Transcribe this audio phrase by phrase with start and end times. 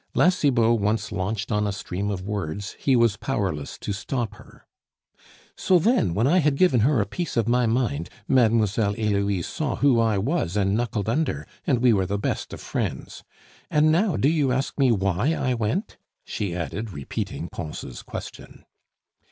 [0.15, 4.65] La Cibot once launched on a stream of words, he was powerless to stop her.
[5.55, 9.75] "So, then, when I had given her a piece of my mind, Mademoiselle Heloise saw
[9.75, 13.23] who I was and knuckled under, and we were the best of friends.
[13.69, 18.65] And now do you ask me why I went?" she added, repeating Pons' question.